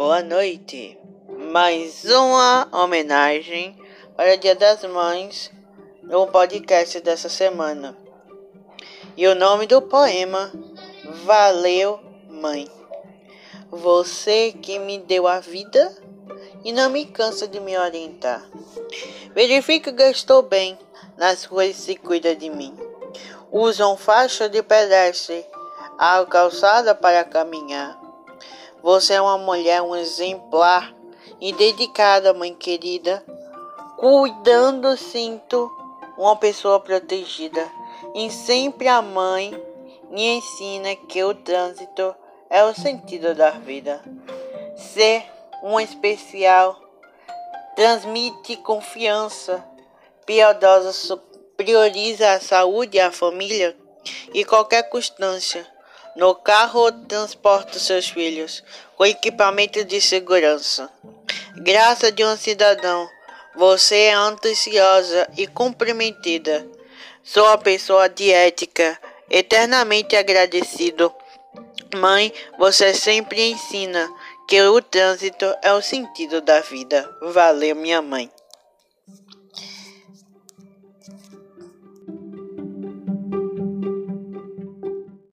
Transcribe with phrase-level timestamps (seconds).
[0.00, 0.98] boa noite.
[1.52, 3.76] Mais uma homenagem
[4.16, 5.52] para o Dia das Mães
[6.02, 7.94] no podcast dessa semana.
[9.14, 10.50] E o nome do poema
[11.26, 12.00] Valeu,
[12.30, 12.66] Mãe.
[13.70, 15.94] Você que me deu a vida
[16.64, 18.42] e não me cansa de me orientar.
[19.34, 20.78] Verifica que estou bem
[21.18, 22.74] nas ruas se cuida de mim.
[23.52, 25.44] Usam faixa de pedestre,
[25.98, 27.99] a calçada para caminhar.
[28.82, 30.94] Você é uma mulher, um exemplar
[31.40, 33.24] e dedicada, mãe querida,
[33.96, 35.70] cuidando, sinto,
[36.16, 37.70] uma pessoa protegida.
[38.14, 39.50] E sempre a mãe
[40.10, 42.14] me ensina que o trânsito
[42.48, 44.02] é o sentido da vida.
[44.76, 45.24] Ser
[45.62, 46.80] um especial
[47.76, 49.64] transmite confiança.
[50.26, 51.20] Piedosa
[51.56, 53.76] prioriza a saúde e a família
[54.32, 55.66] e qualquer constância.
[56.16, 58.64] No carro, transporta seus filhos
[58.96, 60.90] com equipamento de segurança.
[61.56, 63.08] Graça de um cidadão,
[63.54, 66.66] você é ansiosa e comprometida.
[67.22, 68.98] Sou a pessoa de ética,
[69.30, 71.12] eternamente agradecido.
[71.94, 74.08] Mãe, você sempre ensina
[74.48, 77.08] que o trânsito é o sentido da vida.
[77.22, 78.30] Valeu, minha mãe.